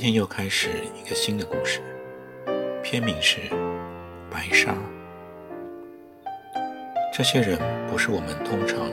[0.00, 1.78] 今天又开始一个新的故事，
[2.82, 3.38] 片名是
[4.30, 4.72] 《白沙》。
[7.12, 8.90] 这些人不是我们通常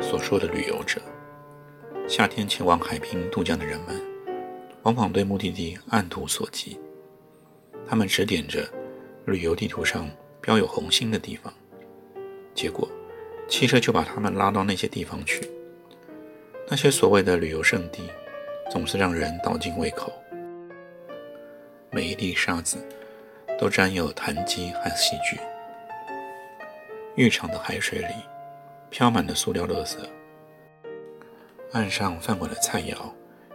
[0.00, 1.02] 所说的旅游者。
[2.08, 4.00] 夏天前往海滨度假的人们，
[4.84, 6.78] 往往对目的地按图索骥，
[7.86, 8.66] 他们指点着
[9.26, 10.08] 旅游地图上
[10.40, 11.52] 标有红星的地方，
[12.54, 12.88] 结果
[13.46, 15.46] 汽车就把他们拉到那些地方去。
[16.66, 18.04] 那些所谓的旅游胜地，
[18.70, 20.10] 总是让人倒尽胃口。
[21.90, 22.76] 每一粒沙子
[23.58, 25.38] 都沾有痰迹和细菌。
[27.16, 28.14] 浴场的海水里
[28.90, 29.96] 飘满了塑料垃圾，
[31.72, 32.94] 岸上饭馆的菜肴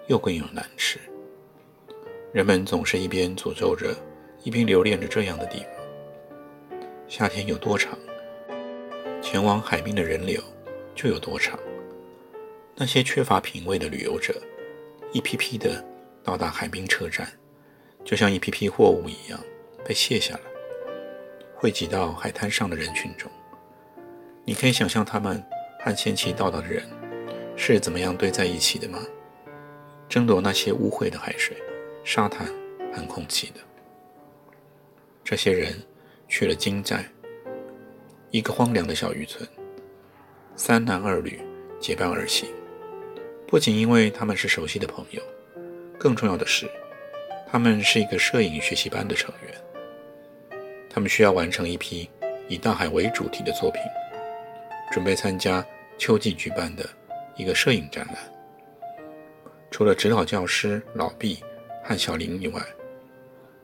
[0.08, 1.00] 又贵又难吃。
[2.34, 3.96] 人们总是一边诅咒着，
[4.44, 5.68] 一边留恋着这样的地方。
[7.08, 7.98] 夏天有多长，
[9.22, 10.42] 前往海滨的人流
[10.96, 11.58] 就有多长。
[12.76, 14.34] 那些缺乏品味的旅游者，
[15.12, 15.86] 一批批的
[16.24, 17.32] 到达海滨车站。
[18.04, 19.40] 就像一批批货物一样
[19.86, 20.42] 被卸下来，
[21.56, 23.32] 汇集到海滩上的人群中。
[24.46, 25.42] 你可以想象他们
[25.80, 26.84] 和先期到达的人
[27.56, 29.00] 是怎么样堆在一起的吗？
[30.10, 31.56] 争夺那些污秽的海水、
[32.04, 32.46] 沙滩
[32.94, 33.62] 和空气的。
[35.24, 35.82] 这些人
[36.28, 37.06] 去了金寨，
[38.30, 39.48] 一个荒凉的小渔村。
[40.56, 41.42] 三男二女
[41.80, 42.48] 结伴而行，
[43.48, 45.24] 不仅因为他们是熟悉的朋友，
[45.98, 46.70] 更重要的是。
[47.54, 49.54] 他们是一个摄影学习班的成员，
[50.90, 52.10] 他们需要完成一批
[52.48, 53.80] 以大海为主题的作品，
[54.92, 55.64] 准备参加
[55.96, 56.84] 秋季举办的
[57.38, 58.16] 一个摄影展览。
[59.70, 61.44] 除了指导教师老毕
[61.84, 62.60] 和小林以外，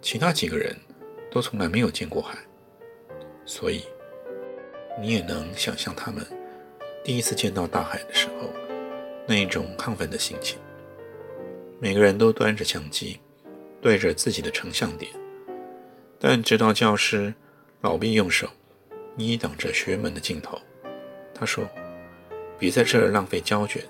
[0.04, 0.78] 其他几个人
[1.32, 2.38] 都从来没有见过海，
[3.44, 3.84] 所以
[5.02, 6.24] 你也能想象他们
[7.04, 8.52] 第一次见到大海的时候
[9.26, 10.60] 那一种亢奋的心情。
[11.80, 13.20] 每个人都端着相机。
[13.82, 15.12] 对着自己的成像点，
[16.20, 17.34] 但直到教师
[17.82, 18.50] 老毕用手
[19.18, 20.60] 揖挡着学门的镜头。
[21.34, 21.68] 他说
[22.60, 23.82] ：“别在这儿浪费胶卷，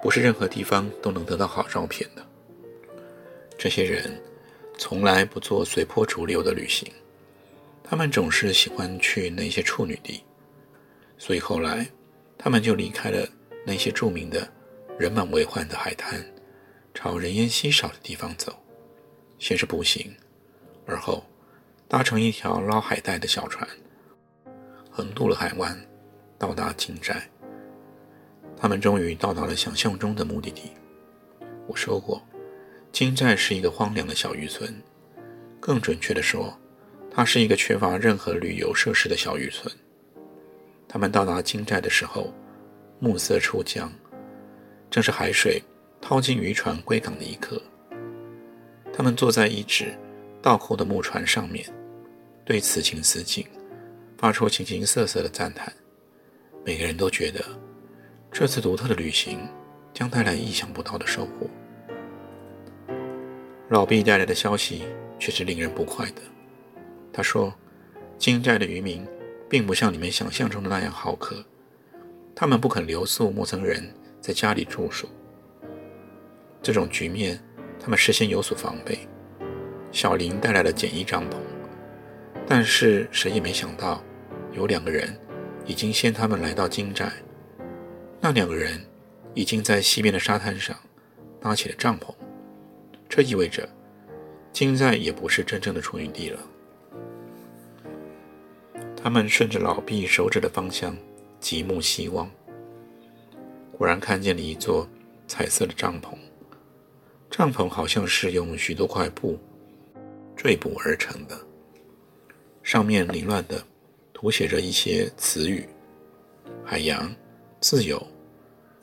[0.00, 2.24] 不是任何地方都能得到好照片的。”
[3.58, 4.20] 这些人
[4.78, 6.88] 从来不做随波逐流的旅行，
[7.82, 10.22] 他们总是喜欢去那些处女地，
[11.18, 11.86] 所以后来
[12.38, 13.28] 他们就离开了
[13.66, 14.48] 那些著名的、
[14.96, 16.24] 人满为患的海滩，
[16.94, 18.56] 朝人烟稀少的地方走。
[19.42, 20.14] 先是步行，
[20.86, 21.20] 而后
[21.88, 23.68] 搭乘一条捞海带的小船，
[24.88, 25.76] 横渡了海湾，
[26.38, 27.28] 到达金寨。
[28.56, 30.70] 他们终于到达了想象中的目的地。
[31.66, 32.22] 我说过，
[32.92, 34.80] 金寨是一个荒凉的小渔村，
[35.58, 36.56] 更准确地说，
[37.10, 39.68] 它是一个缺乏任何旅游设施的小渔村。
[40.86, 42.32] 他们到达金寨的时候，
[43.00, 43.92] 暮色初降，
[44.88, 45.60] 正是海水
[46.00, 47.60] 掏进渔船归港的一刻。
[48.94, 49.96] 他们坐在一只
[50.42, 51.64] 倒扣的木船上面，
[52.44, 53.46] 对此情此景
[54.18, 55.72] 发出形形色色的赞叹。
[56.62, 57.42] 每个人都觉得
[58.30, 59.48] 这次独特的旅行
[59.94, 61.48] 将带来意想不到的收获。
[63.70, 64.82] 老毕带来的消息
[65.18, 66.20] 却是令人不快的。
[67.12, 67.52] 他说
[68.18, 69.06] ：“金寨的渔民
[69.48, 71.42] 并不像你们想象中的那样好客，
[72.34, 75.08] 他们不肯留宿陌生人在家里住宿。
[76.60, 77.42] 这种局面。”
[77.82, 78.96] 他们事先有所防备，
[79.90, 81.34] 小林带来了简易帐篷，
[82.46, 84.00] 但是谁也没想到，
[84.52, 85.18] 有两个人
[85.66, 87.12] 已经先他们来到金寨。
[88.20, 88.80] 那两个人
[89.34, 90.76] 已经在西边的沙滩上
[91.40, 92.14] 搭起了帐篷，
[93.08, 93.68] 这意味着
[94.52, 96.38] 金寨也不是真正的处女地了。
[98.96, 100.96] 他们顺着老毕手指的方向
[101.40, 102.30] 极目希望，
[103.76, 104.88] 果然看见了一座
[105.26, 106.14] 彩色的帐篷。
[107.32, 109.40] 帐篷好像是用许多块布
[110.36, 111.40] 缀补而成的，
[112.62, 113.64] 上面凌乱地
[114.12, 115.66] 涂写着一些词语，
[116.62, 117.10] 海洋、
[117.58, 118.06] 自由、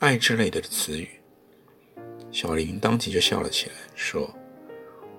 [0.00, 1.08] 爱之类的词语。
[2.32, 4.28] 小林当即就笑了起来，说：“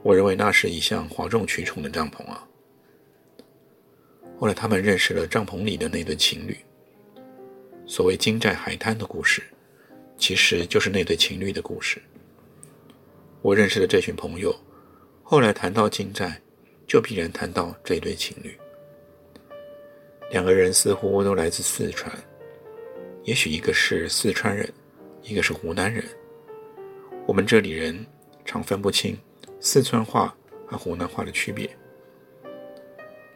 [0.03, 2.45] 我认为那是一项哗众取宠的帐篷啊。”
[4.37, 6.57] 后来他们认识了帐篷里的那对情侣，
[7.85, 9.41] 所谓金寨海滩的故事，
[10.17, 12.01] 其实就是那对情侣的故事。
[13.41, 14.55] 我认识的这群朋友，
[15.23, 16.39] 后来谈到金寨，
[16.85, 18.55] 就必然谈到这对情侣。
[20.29, 22.15] 两个人似乎都来自四川，
[23.23, 24.71] 也许一个是四川人，
[25.23, 26.03] 一个是湖南人。
[27.25, 28.05] 我们这里人
[28.45, 29.17] 常分不清
[29.59, 30.35] 四川话
[30.67, 31.67] 和湖南话的区别。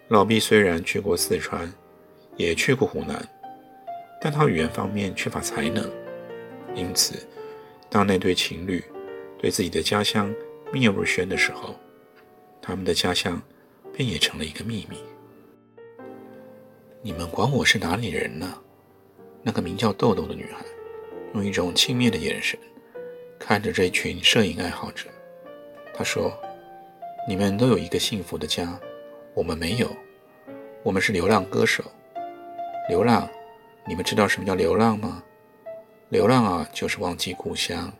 [0.09, 1.73] 老毕虽然去过四川，
[2.37, 3.27] 也去过湖南，
[4.21, 5.89] 但他语言方面缺乏才能，
[6.75, 7.15] 因此，
[7.89, 8.83] 当那对情侣。
[9.37, 10.33] 对自己的家乡
[10.71, 11.75] 秘而不宣的时候，
[12.61, 13.41] 他们的家乡
[13.93, 14.97] 便也成了一个秘密。
[17.01, 18.57] 你们管我是哪里人呢？
[19.43, 20.65] 那个名叫豆豆的女孩，
[21.33, 22.57] 用一种轻蔑的眼神
[23.37, 25.07] 看着这群摄影爱好者。
[25.93, 26.33] 她说
[27.29, 28.79] ：“你们都有一个幸福的家，
[29.35, 29.87] 我们没有。
[30.81, 31.83] 我们是流浪歌手。
[32.89, 33.29] 流浪，
[33.85, 35.23] 你们知道什么叫流浪吗？
[36.09, 37.93] 流浪啊，就是忘记故乡。”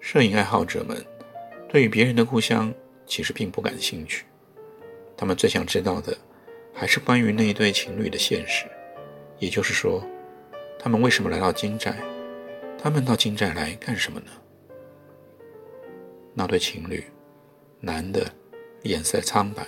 [0.00, 1.04] 摄影爱好者们
[1.68, 2.72] 对于别人的故乡
[3.06, 4.24] 其实并不感兴趣，
[5.16, 6.16] 他们最想知道的
[6.72, 8.64] 还是关于那一对情侣的现实，
[9.38, 10.02] 也就是说，
[10.78, 11.94] 他们为什么来到金寨？
[12.82, 14.32] 他们到金寨来干什么呢？
[16.32, 17.04] 那对情侣，
[17.78, 18.26] 男的
[18.82, 19.66] 脸色苍白，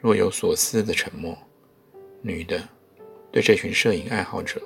[0.00, 1.32] 若有所思的沉默；
[2.20, 2.60] 女的
[3.30, 4.60] 对这群摄影爱好者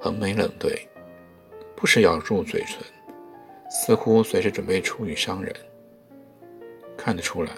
[0.00, 0.88] 横眉冷对，
[1.76, 2.78] 不时咬住嘴唇。
[3.70, 5.54] 似乎随时准备出语伤人。
[6.96, 7.52] 看得出来，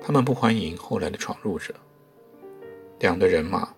[0.00, 1.74] 他们不欢迎后来的闯入者。
[2.98, 3.74] 两队人马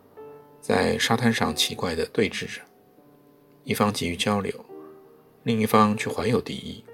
[0.60, 2.60] 在沙滩上奇怪地对峙着，
[3.64, 4.52] 一方急于交流，
[5.42, 6.84] 另一方却怀有敌意，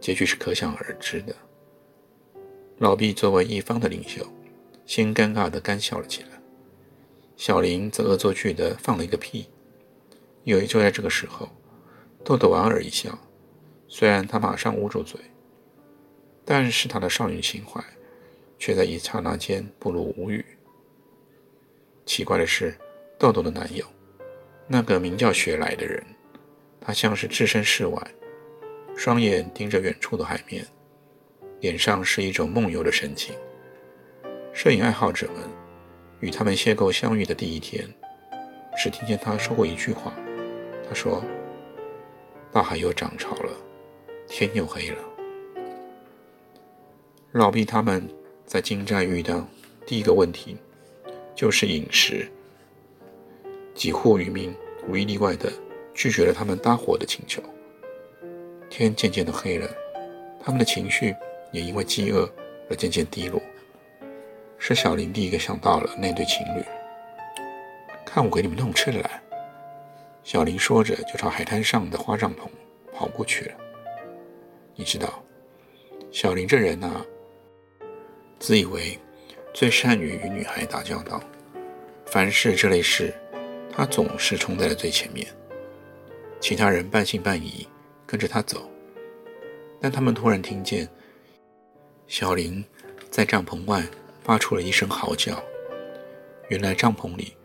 [0.00, 1.34] 结局是可想而知的。
[2.78, 4.26] 老毕作为一方的领袖，
[4.86, 6.28] 先尴尬地干笑了起来。
[7.36, 9.48] 小林则恶作剧地放了一个屁。
[10.44, 11.48] 因为就在这个时候，
[12.24, 13.18] 豆豆莞尔一笑。
[13.92, 15.20] 虽然他马上捂住嘴，
[16.44, 17.82] 但是他的少女情怀
[18.56, 20.44] 却在一刹那间不露无语。
[22.06, 22.72] 奇怪的是，
[23.18, 23.84] 豆豆的男友，
[24.68, 26.00] 那个名叫雪来的人，
[26.80, 28.00] 他像是置身事外，
[28.96, 30.64] 双眼盯着远处的海面，
[31.58, 33.34] 脸上是一种梦游的神情。
[34.52, 35.42] 摄影爱好者们
[36.20, 37.92] 与他们邂逅相遇的第一天，
[38.76, 40.14] 只听见他说过一句话
[40.88, 41.24] ：“他说，
[42.52, 43.50] 大海又涨潮了。”
[44.30, 44.98] 天又黑了。
[47.32, 48.08] 老毕他们
[48.46, 49.44] 在金寨遇到
[49.84, 50.56] 第一个问题
[51.34, 52.30] 就是饮食，
[53.74, 54.54] 几户渔民
[54.88, 55.52] 无一例外的
[55.92, 57.42] 拒绝了他们搭伙的请求。
[58.70, 59.68] 天渐渐的黑了，
[60.40, 61.14] 他们的情绪
[61.52, 62.30] 也因为饥饿
[62.70, 63.42] 而渐渐低落。
[64.58, 66.62] 是小林第一个想到了那对情侣，
[68.06, 69.20] 看我给你们弄吃的来。
[70.22, 72.46] 小林说着，就朝海滩上的花帐篷
[72.92, 73.54] 跑过去了。
[74.80, 75.22] 你知道，
[76.10, 77.04] 小林这人呐，
[78.38, 78.98] 自以为
[79.52, 81.22] 最善于与女孩打交道，
[82.06, 83.12] 凡事这类事，
[83.70, 85.26] 他总是冲在了最前面。
[86.40, 87.68] 其他人半信半疑
[88.06, 88.70] 跟着他走，
[89.82, 90.88] 但他们突然听见
[92.06, 92.64] 小林
[93.10, 93.84] 在帐篷外
[94.22, 95.44] 发出了一声嚎叫。
[96.48, 97.36] 原来帐篷里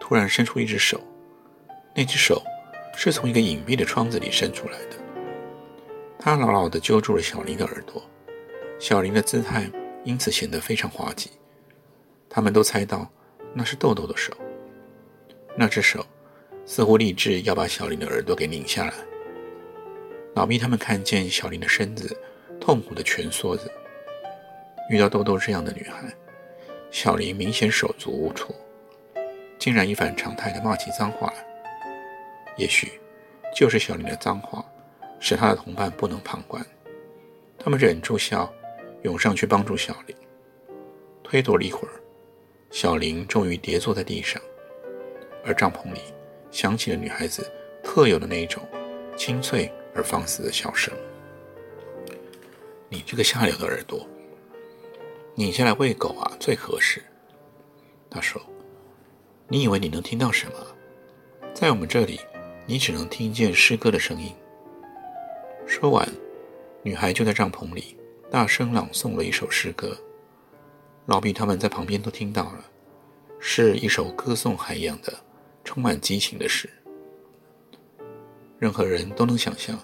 [0.00, 1.00] 突然伸出一只手，
[1.94, 2.42] 那只手
[2.96, 4.96] 是从一个隐蔽的窗子里伸出来的。
[6.22, 8.02] 他牢牢地揪住了小林的耳朵，
[8.78, 9.70] 小林的姿态
[10.04, 11.30] 因此显得非常滑稽。
[12.28, 13.10] 他们都猜到
[13.54, 14.34] 那是豆豆的手，
[15.56, 16.04] 那只手
[16.66, 18.92] 似乎立志要把小林的耳朵给拧下来。
[20.34, 22.14] 老毕他们看见小林的身子
[22.60, 23.62] 痛苦地蜷缩着。
[24.90, 26.12] 遇到豆豆这样的女孩，
[26.90, 28.54] 小林明显手足无措，
[29.58, 31.46] 竟然一反常态地骂起脏话来。
[32.56, 33.00] 也许
[33.56, 34.62] 就是小林的脏话。
[35.20, 36.64] 使他的同伴不能旁观，
[37.58, 38.52] 他们忍住笑，
[39.02, 40.16] 涌上去帮助小林。
[41.22, 41.94] 推躲了一会儿，
[42.70, 44.42] 小林终于跌坐在地上，
[45.44, 46.00] 而帐篷里
[46.50, 47.48] 响起了女孩子
[47.84, 48.66] 特有的那一种
[49.16, 50.92] 清脆而放肆的笑声。
[52.88, 54.04] 你这个下流的耳朵，
[55.36, 57.00] 拧下来喂狗啊，最合适。
[58.10, 58.42] 他说
[59.46, 60.54] ：“你以为你能听到什么？
[61.54, 62.18] 在我们这里，
[62.66, 64.34] 你只能听见诗歌的声音。”
[65.70, 66.06] 说完，
[66.82, 67.96] 女孩就在帐篷里
[68.28, 69.96] 大声朗诵了一首诗歌。
[71.06, 72.64] 老毕他们在旁边都听到了，
[73.38, 75.14] 是一首歌颂海洋的、
[75.62, 76.68] 充满激情的诗。
[78.58, 79.78] 任何人都能想象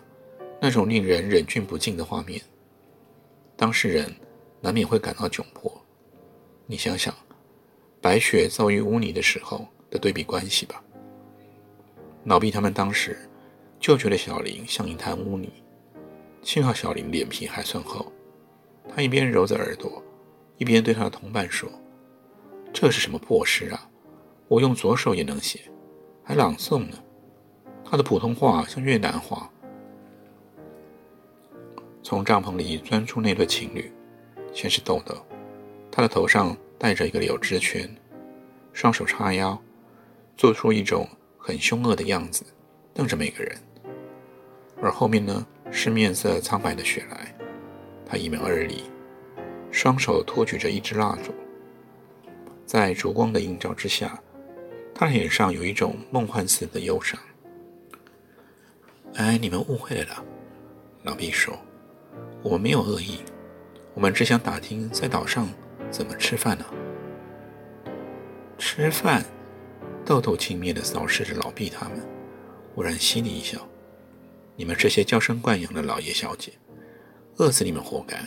[0.60, 2.42] 那种令人忍俊不禁的画面，
[3.56, 4.12] 当事人
[4.60, 5.72] 难免会感到窘迫。
[6.66, 7.14] 你想想，
[8.00, 10.82] 白雪遭遇污泥的时候的对比关系吧。
[12.24, 13.16] 老毕他们当时
[13.78, 15.48] 就觉得小林像一滩污泥，
[16.46, 18.06] 幸好小林脸皮还算厚，
[18.88, 20.00] 他一边揉着耳朵，
[20.58, 21.68] 一边对他的同伴说
[22.72, 23.90] ：“这是什么破诗啊？
[24.46, 25.62] 我用左手也能写，
[26.22, 26.96] 还朗诵呢。
[27.84, 29.50] 他的普通话像越南话。”
[32.00, 33.92] 从帐篷里钻出那对情侣，
[34.52, 35.16] 先是豆豆，
[35.90, 37.92] 他的头上戴着一个柳枝圈，
[38.72, 39.60] 双手叉腰，
[40.36, 42.46] 做出一种很凶恶的样子，
[42.94, 43.58] 瞪着每个人。
[44.80, 47.34] 而后面呢，是面色苍白的雪莱，
[48.04, 48.84] 他一门而立，
[49.70, 51.34] 双手托举着一支蜡烛，
[52.64, 54.18] 在烛光的映照之下，
[54.94, 57.20] 他脸上有一种梦幻似的忧伤。
[59.14, 60.24] 哎，你们误会了啦，
[61.02, 61.58] 老毕说。
[62.42, 63.18] 我们没有恶意，
[63.92, 65.48] 我们只想打听在岛上
[65.90, 66.64] 怎么吃饭呢？
[68.56, 69.24] 吃饭？
[70.04, 72.00] 豆豆轻蔑地扫视着老毕他们，
[72.74, 73.58] 忽然嘻了一笑
[74.56, 76.52] ：“你们这些娇生惯养的老爷小姐，
[77.36, 78.18] 饿死你们活该！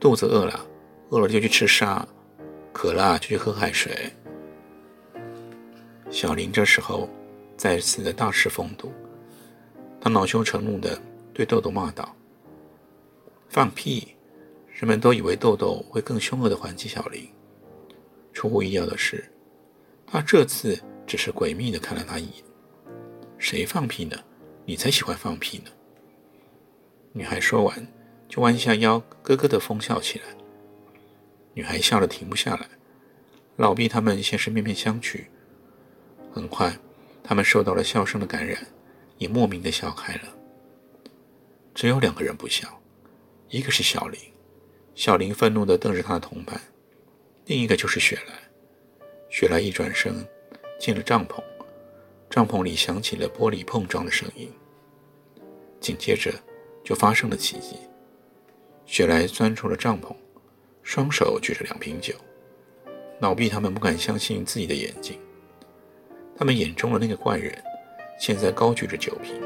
[0.00, 0.66] 肚子饿了，
[1.10, 2.06] 饿了就去吃沙，
[2.72, 4.12] 渴了就去喝海水。”
[6.10, 7.08] 小林这时候
[7.56, 8.92] 再次的大失风度，
[10.00, 11.00] 他恼羞成怒地
[11.32, 12.14] 对豆豆骂道。
[13.48, 14.08] 放屁！
[14.72, 17.26] 人们都以为豆豆会更凶恶地还击小林。
[18.32, 19.24] 出乎意料的是，
[20.06, 22.44] 他这次只是诡秘地看了他一眼。
[23.38, 24.16] 谁放屁呢？
[24.68, 25.70] 你才喜欢放屁呢！
[27.12, 27.86] 女孩说完，
[28.28, 30.24] 就弯下腰，咯咯的疯笑起来。
[31.54, 32.68] 女孩笑得停不下来。
[33.54, 35.24] 老毕他们先是面面相觑，
[36.32, 36.76] 很快，
[37.22, 38.66] 他们受到了笑声的感染，
[39.18, 40.22] 也莫名的笑开了。
[41.72, 42.80] 只有两个人不笑。
[43.48, 44.20] 一个是小林，
[44.96, 46.58] 小林愤怒地瞪着他的同伴；
[47.44, 48.34] 另一个就是雪莱。
[49.30, 50.26] 雪莱一转身
[50.80, 51.40] 进了帐篷，
[52.28, 54.52] 帐篷里响起了玻璃碰撞的声音。
[55.80, 56.32] 紧接着
[56.84, 57.76] 就发生了奇迹，
[58.84, 60.14] 雪莱钻出了帐篷，
[60.82, 62.14] 双手举着两瓶酒。
[63.20, 65.18] 老毕他们不敢相信自己的眼睛，
[66.36, 67.56] 他们眼中的那个怪人，
[68.18, 69.40] 现在高举着酒瓶，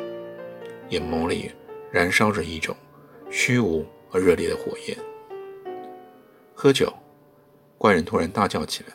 [0.89, 1.53] 眼眸里
[1.93, 2.77] 燃烧着一种。
[3.33, 4.99] 虚无而热烈的火焰。
[6.53, 6.93] 喝酒！
[7.79, 8.93] 怪人突然大叫起来：“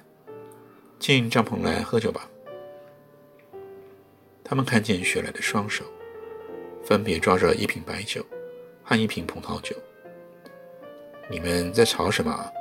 [0.99, 2.29] 进帐篷来喝酒吧！”
[4.47, 5.83] 他们看见雪莱的双手，
[6.83, 8.23] 分别抓着一瓶白酒
[8.83, 9.75] 和一瓶葡萄酒。
[11.27, 12.51] 你们在吵什么？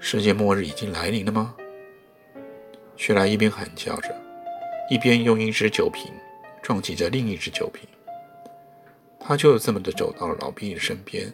[0.00, 1.54] 世界末日已经来临了吗？
[2.96, 4.08] 雪莱一边喊叫着，
[4.90, 6.10] 一边用一只酒瓶
[6.62, 7.86] 撞击着另一只酒瓶。
[9.20, 11.30] 他就这么的走到了老毕的身边，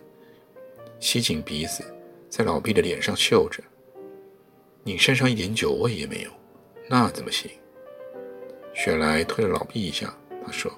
[0.98, 1.84] 吸紧鼻子，
[2.28, 3.62] 在老毕的脸上嗅着。
[4.82, 6.30] 你身上一点酒味也没有，
[6.88, 7.48] 那怎么行？
[8.84, 10.12] 雪莱推了老毕一下，
[10.44, 10.68] 他说：“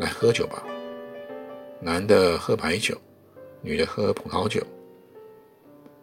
[0.00, 0.64] 来喝酒吧，
[1.78, 2.98] 男的喝白酒，
[3.60, 4.66] 女的喝葡萄酒。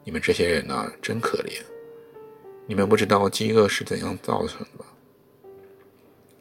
[0.03, 1.59] 你们这些人呐，真可怜。
[2.67, 4.85] 你们不知道饥饿是怎样造成的，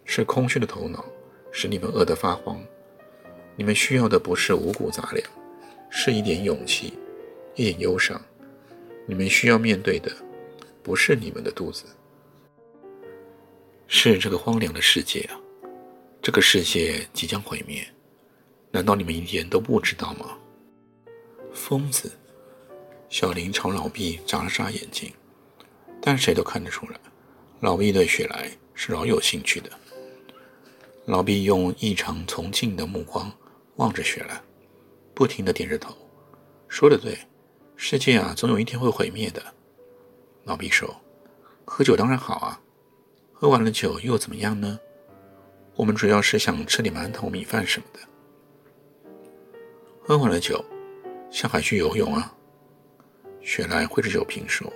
[0.04, 1.02] 是空虚的头脑
[1.50, 2.62] 使你们饿得发慌。”
[3.56, 5.26] 你们需要的不是五谷杂粮，
[5.88, 6.92] 是一点勇气，
[7.54, 8.21] 一点忧伤。
[9.06, 10.12] 你们需要面对的，
[10.83, 11.87] 不是你们的肚子，
[13.88, 15.38] 是这个荒凉的世界啊！
[16.21, 17.87] 这个世界即将毁灭，
[18.71, 20.37] 难道你们一点都不知道吗？
[21.52, 22.11] 疯子！
[23.09, 25.12] 小林朝老毕眨了眨眼睛，
[26.00, 26.99] 但谁都看得出来，
[27.61, 29.71] 老毕对雪莱是饶有兴趣的。
[31.07, 33.33] 老毕用异常崇敬的目光。
[33.76, 34.43] 望着雪兰，
[35.12, 35.95] 不停地点着头，
[36.66, 37.19] 说的对，
[37.76, 39.43] 世界啊，总有一天会毁灭的。
[40.45, 40.99] 老毕说
[41.66, 42.59] ：“喝酒当然好啊，
[43.38, 44.81] 喝完了酒又怎么样呢？
[45.75, 48.00] 我们主要是想吃点馒头、米饭什么的。
[50.02, 50.64] 喝完了酒，
[51.31, 52.35] 下海去游泳啊。”
[53.43, 54.73] 雪莱挥着酒瓶说：“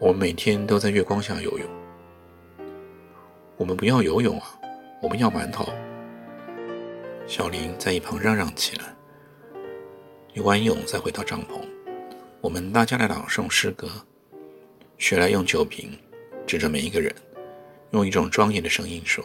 [0.00, 1.68] 我们每天都在月光下游泳。
[3.58, 4.58] 我们不要游泳啊，
[5.02, 5.68] 我们要馒头。”
[7.28, 8.96] 小林在一旁嚷嚷起来。
[10.32, 11.60] 游完泳，再回到帐篷，
[12.40, 13.86] 我们大家来朗诵诗歌。
[14.96, 15.90] 雪莱用酒瓶
[16.46, 17.14] 指着每一个人，
[17.90, 19.24] 用一种庄严的声音说：“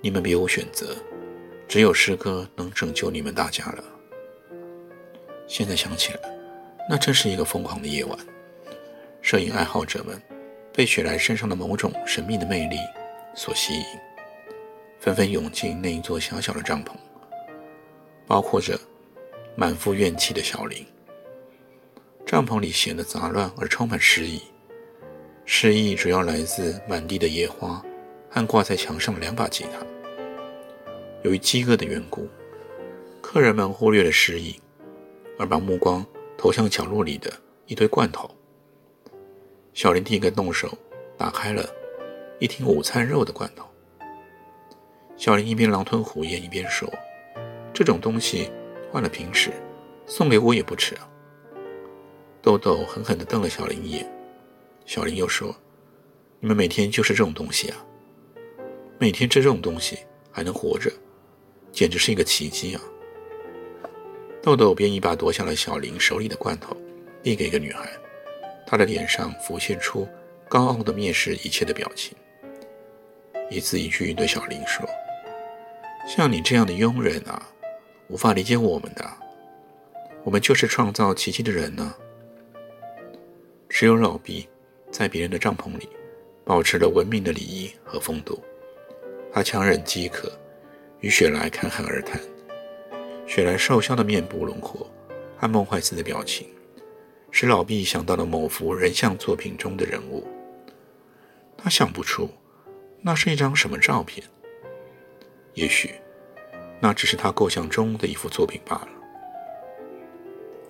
[0.00, 0.96] 你们别无选择，
[1.68, 3.84] 只有诗歌能拯救你们大家了。”
[5.46, 6.20] 现在想起来，
[6.88, 8.18] 那真是一个疯狂的夜晚。
[9.20, 10.20] 摄影爱好者们
[10.72, 12.76] 被雪莱身上的某种神秘的魅力
[13.34, 13.84] 所吸引，
[14.98, 16.92] 纷纷涌进那一座小小的帐篷。
[18.26, 18.78] 包括着
[19.54, 20.86] 满腹怨气的小林，
[22.24, 24.40] 帐篷里显得杂乱而充满诗意。
[25.44, 27.82] 诗意主要来自满地的野花
[28.30, 29.84] 和挂在墙上的两把吉他。
[31.22, 32.28] 由于饥饿的缘故，
[33.20, 34.60] 客人们忽略了诗意，
[35.38, 36.04] 而把目光
[36.38, 37.32] 投向角落里的
[37.66, 38.30] 一堆罐头。
[39.72, 40.76] 小林第一个动手
[41.16, 41.68] 打开了
[42.38, 43.66] 一听午餐肉的罐头。
[45.16, 46.88] 小林一边狼吞虎咽，一边说
[47.74, 48.50] ：“这种东西
[48.90, 49.50] 换了平时，
[50.06, 51.08] 送给我也不迟啊。”
[52.40, 54.21] 豆豆狠狠地瞪了小林一眼。
[54.86, 55.54] 小林又说
[56.40, 57.76] ：“你们每天就是这种东西啊，
[58.98, 59.98] 每天吃这种东西
[60.30, 60.90] 还能活着。”
[61.72, 62.82] 简直是一个奇迹啊！
[64.42, 66.76] 豆豆便一把夺下了小林手里的罐头，
[67.22, 67.90] 递给一个女孩，
[68.66, 70.06] 她的脸上浮现出
[70.50, 72.14] 高傲的蔑视一切的表情，
[73.48, 74.86] 一字一句对小林说
[76.06, 77.42] ：“像你这样的庸人啊，
[78.08, 79.10] 无法理解我们的，
[80.24, 81.94] 我们就是创造奇迹的人呢。”
[83.66, 84.46] 只有老毕
[84.92, 85.88] 在别人的帐篷里
[86.44, 88.40] 保持了文明的礼仪和风度，
[89.32, 90.30] 他强忍饥渴。
[91.00, 92.20] 与雪莱侃侃而谈，
[93.26, 94.88] 雪莱瘦削的面部轮廓
[95.36, 96.46] 和梦幻似的表情，
[97.32, 100.24] 使老毕想到了某幅人像作品中的人物。
[101.58, 102.30] 他想不出
[103.00, 104.24] 那是一张什么照片，
[105.54, 105.90] 也许
[106.78, 108.88] 那只是他构想中的一幅作品罢了。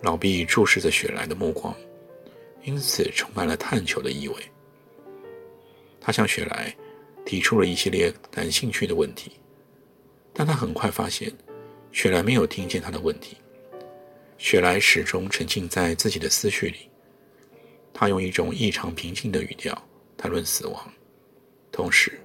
[0.01, 1.77] 老毕注视着雪莱的目光，
[2.63, 4.37] 因此充满了探求的意味。
[6.01, 6.75] 他向雪莱
[7.25, 9.33] 提出了一系列感兴趣的问题。
[10.35, 11.31] 但他很快发现，
[11.93, 13.37] 雪莱没有听见他的问题。
[14.39, 16.89] 雪莱始终沉浸在自己的思绪里，
[17.93, 19.77] 他用一种异常平静的语调
[20.17, 20.93] 谈论死亡，
[21.71, 22.19] 同时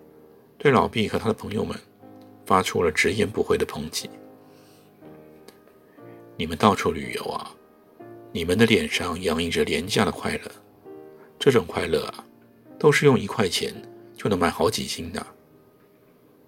[0.58, 1.78] 对老毕和他的朋友们
[2.46, 4.10] 发出了直言不讳的抨击
[6.38, 7.54] ：“你们到处旅游啊，
[8.38, 10.52] 你们的脸上洋溢着廉价的快乐，
[11.40, 12.24] 这种快乐啊，
[12.78, 13.74] 都是用一块钱
[14.16, 15.26] 就能买好几斤的。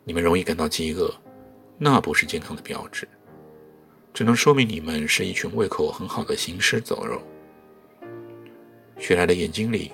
[0.03, 1.11] 你们容易感到饥饿。”
[1.81, 3.07] 那不是健康的标志，
[4.13, 7.19] 只能说明你们是一群胃口很好的行尸走肉。
[8.99, 9.91] 雪莱的眼睛里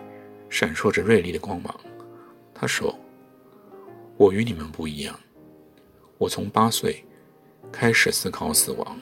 [0.49, 1.73] 闪烁着锐利的光芒。
[2.53, 2.93] 他说
[4.17, 5.17] ：“我与你们不一样，
[6.17, 7.05] 我从八岁
[7.71, 8.99] 开始思考死亡，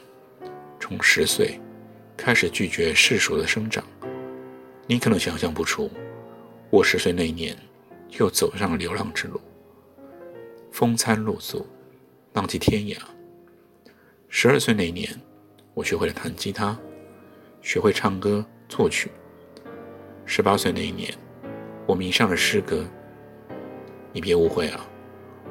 [0.79, 1.59] 从十岁
[2.23, 3.83] 开始拒绝世俗的生长。
[4.87, 5.91] 你可能想象不出，
[6.69, 7.53] 我十岁那年
[8.17, 9.41] 又走上了流浪之路，
[10.71, 11.67] 风餐露宿。”
[12.31, 12.97] 浪迹天涯。
[14.29, 15.09] 十二岁那年，
[15.73, 16.79] 我学会了弹吉他，
[17.61, 19.11] 学会唱歌作曲。
[20.25, 21.13] 十八岁那一年，
[21.85, 22.85] 我迷上了诗歌。
[24.13, 24.87] 你别误会啊，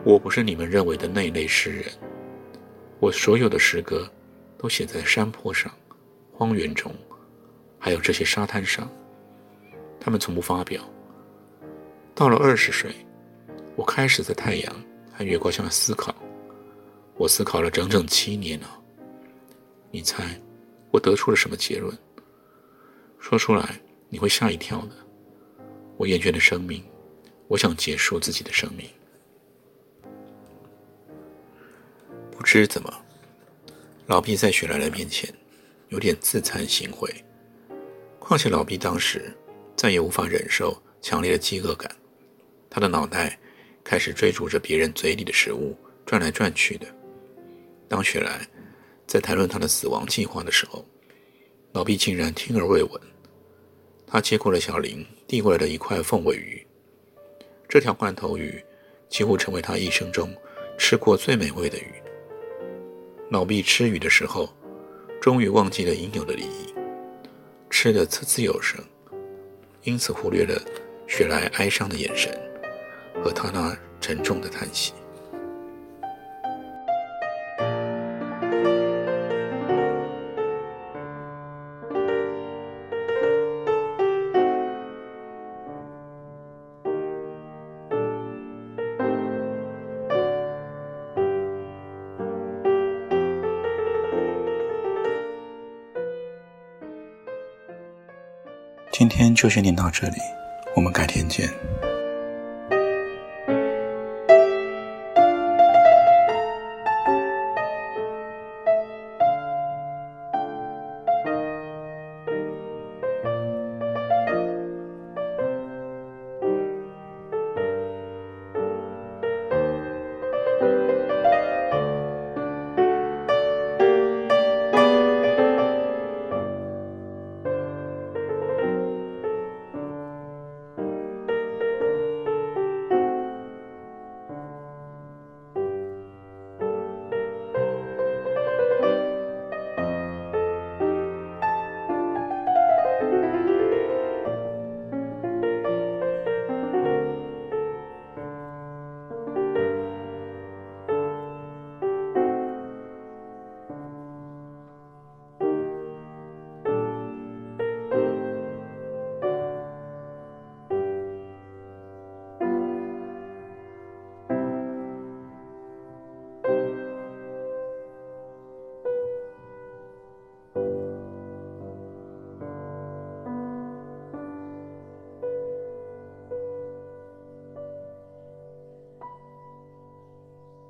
[0.04, 1.84] 我不是你们认为的那类诗人。
[2.98, 4.10] 我所有的诗歌
[4.56, 5.70] 都写在山坡上、
[6.42, 6.92] 荒原中，
[7.78, 8.90] 还有这些沙滩上。
[10.00, 10.82] 他们从不发表。
[12.16, 12.92] 到了二十岁，
[13.76, 14.74] 我开始在太阳
[15.12, 16.12] 和月光下思考。
[17.14, 18.82] 我思考了整整七年了。
[19.92, 20.36] 你猜，
[20.90, 21.96] 我得出了什么结论？
[23.20, 24.96] 说出来你会吓一跳的。
[25.96, 26.82] 我厌倦了生命，
[27.46, 28.84] 我想结束自己的生命。
[32.32, 32.92] 不知怎么，
[34.06, 35.32] 老毕在雪莱的面前
[35.92, 37.08] 有点自惭形秽。
[38.18, 39.30] 况且老毕当时
[39.76, 41.94] 再也无法忍受强烈的饥饿感，
[42.70, 43.38] 他的脑袋
[43.84, 45.76] 开始追逐着别人嘴里的食物
[46.06, 46.86] 转来转去的。
[47.88, 48.40] 当雪莱
[49.06, 50.82] 在谈论他的死亡计划的时候，
[51.72, 53.00] 老毕竟然听而未闻。
[54.06, 56.66] 他接过了小林递过来的一块凤尾鱼，
[57.68, 58.64] 这条罐头鱼
[59.10, 60.34] 几乎成为他一生中
[60.78, 61.92] 吃过最美味的鱼。
[63.30, 64.54] 老毕吃鱼的时候，
[65.22, 66.74] 终于忘记了应有的礼仪，
[67.70, 68.84] 吃的滋滋有声，
[69.84, 70.60] 因此忽略了
[71.06, 72.36] 雪莱哀伤的眼神
[73.22, 74.92] 和他那沉重的叹息。
[99.42, 100.18] 就先念到这里，
[100.76, 101.48] 我们改天见。